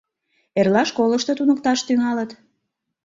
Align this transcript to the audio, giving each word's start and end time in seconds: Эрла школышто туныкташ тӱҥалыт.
Эрла 0.59 0.83
школышто 0.89 1.33
туныкташ 1.37 1.79
тӱҥалыт. 1.87 2.31